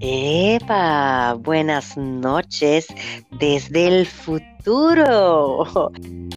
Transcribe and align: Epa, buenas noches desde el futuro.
Epa, 0.00 1.34
buenas 1.34 1.96
noches 1.96 2.86
desde 3.32 3.88
el 3.88 4.06
futuro. 4.06 5.90